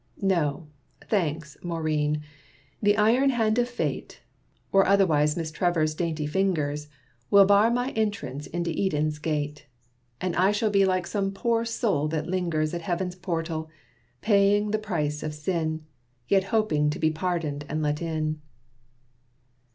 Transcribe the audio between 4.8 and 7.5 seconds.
otherwise Miss Trevor's dainty fingers,) Will